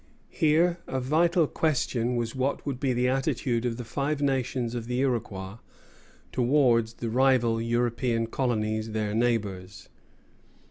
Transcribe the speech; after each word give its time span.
Here 0.31 0.79
a 0.87 0.99
vital 0.99 1.45
question 1.45 2.15
was 2.15 2.33
what 2.33 2.65
would 2.65 2.79
be 2.79 2.91
the 2.91 3.07
attitude 3.07 3.67
of 3.67 3.77
the 3.77 3.83
Five 3.83 4.19
Nations 4.19 4.73
of 4.73 4.87
the 4.87 4.97
Iroquois 4.97 5.57
towards 6.31 6.95
the 6.95 7.09
rival 7.11 7.61
European 7.61 8.25
colonies, 8.25 8.93
their 8.93 9.13
neighbors. 9.13 9.89